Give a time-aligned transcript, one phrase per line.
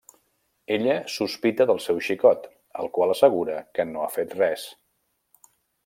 [0.77, 2.47] Ella sospita del seu xicot,
[2.85, 4.69] el qual assegura que no ha fet res.